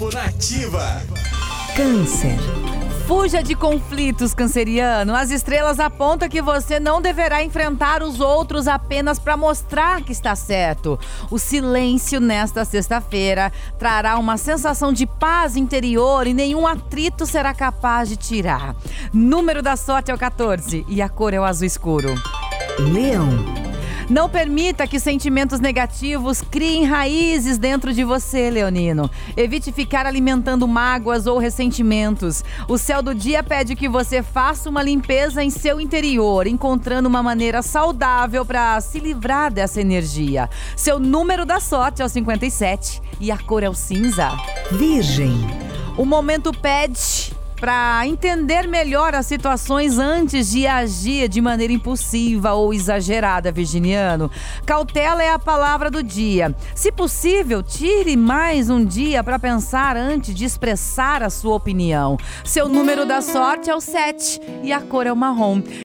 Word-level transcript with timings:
Horóscopo 0.00 0.10
Nativa. 0.14 1.02
Câncer. 1.76 2.38
Fuja 3.06 3.42
de 3.42 3.54
conflitos, 3.54 4.32
canceriano. 4.32 5.14
As 5.14 5.30
estrelas 5.30 5.78
apontam 5.78 6.28
que 6.28 6.40
você 6.40 6.80
não 6.80 7.02
deverá 7.02 7.42
enfrentar 7.42 8.02
os 8.02 8.20
outros 8.20 8.66
apenas 8.66 9.18
para 9.18 9.36
mostrar 9.36 10.00
que 10.00 10.12
está 10.12 10.34
certo. 10.34 10.98
O 11.30 11.38
silêncio 11.38 12.20
nesta 12.20 12.64
sexta-feira 12.64 13.52
trará 13.78 14.16
uma 14.16 14.36
sensação 14.36 14.92
de 14.92 15.06
paz 15.06 15.56
interior 15.56 16.26
e 16.26 16.32
nenhum 16.32 16.66
atrito 16.66 17.26
será 17.26 17.52
capaz 17.52 18.08
de 18.08 18.16
tirar. 18.16 18.74
Número 19.12 19.60
da 19.60 19.76
sorte 19.76 20.10
é 20.10 20.14
o 20.14 20.18
14 20.18 20.86
e 20.88 21.02
a 21.02 21.08
cor 21.08 21.34
é 21.34 21.40
o 21.40 21.44
azul 21.44 21.66
escuro. 21.66 22.14
Leão. 22.78 23.69
Não 24.10 24.28
permita 24.28 24.88
que 24.88 24.98
sentimentos 24.98 25.60
negativos 25.60 26.42
criem 26.42 26.84
raízes 26.84 27.58
dentro 27.58 27.94
de 27.94 28.02
você, 28.02 28.50
Leonino. 28.50 29.08
Evite 29.36 29.70
ficar 29.70 30.04
alimentando 30.04 30.66
mágoas 30.66 31.28
ou 31.28 31.38
ressentimentos. 31.38 32.42
O 32.66 32.76
céu 32.76 33.02
do 33.02 33.14
dia 33.14 33.40
pede 33.40 33.76
que 33.76 33.88
você 33.88 34.20
faça 34.20 34.68
uma 34.68 34.82
limpeza 34.82 35.44
em 35.44 35.48
seu 35.48 35.80
interior, 35.80 36.48
encontrando 36.48 37.08
uma 37.08 37.22
maneira 37.22 37.62
saudável 37.62 38.44
para 38.44 38.80
se 38.80 38.98
livrar 38.98 39.52
dessa 39.52 39.80
energia. 39.80 40.50
Seu 40.74 40.98
número 40.98 41.46
da 41.46 41.60
sorte 41.60 42.02
é 42.02 42.04
o 42.04 42.08
57 42.08 43.00
e 43.20 43.30
a 43.30 43.38
cor 43.38 43.62
é 43.62 43.70
o 43.70 43.74
cinza. 43.74 44.32
Virgem. 44.72 45.38
O 45.96 46.04
momento 46.04 46.52
pede 46.52 47.29
para 47.60 48.06
entender 48.06 48.66
melhor 48.66 49.14
as 49.14 49.26
situações 49.26 49.98
antes 49.98 50.50
de 50.50 50.66
agir 50.66 51.28
de 51.28 51.42
maneira 51.42 51.72
impulsiva 51.72 52.54
ou 52.54 52.72
exagerada, 52.72 53.52
virginiano. 53.52 54.30
Cautela 54.64 55.22
é 55.22 55.30
a 55.30 55.38
palavra 55.38 55.90
do 55.90 56.02
dia. 56.02 56.56
Se 56.74 56.90
possível, 56.90 57.62
tire 57.62 58.16
mais 58.16 58.70
um 58.70 58.82
dia 58.82 59.22
para 59.22 59.38
pensar 59.38 59.94
antes 59.94 60.34
de 60.34 60.46
expressar 60.46 61.22
a 61.22 61.28
sua 61.28 61.54
opinião. 61.54 62.16
Seu 62.44 62.66
número 62.66 63.04
da 63.04 63.20
sorte 63.20 63.68
é 63.68 63.74
o 63.74 63.80
7 63.80 64.40
e 64.62 64.72
a 64.72 64.80
cor 64.80 65.06
é 65.06 65.12
o 65.12 65.16
marrom. 65.16 65.62